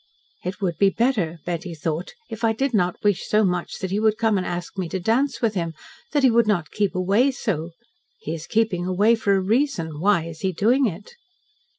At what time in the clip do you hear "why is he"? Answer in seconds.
9.99-10.53